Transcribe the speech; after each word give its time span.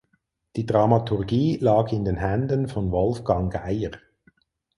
Die 0.55 0.65
Dramaturgie 0.65 1.57
lag 1.57 1.91
in 1.91 2.05
den 2.05 2.15
Händen 2.17 2.67
von 2.67 2.89
Wolfgang 2.89 3.53
Geier. 3.53 3.91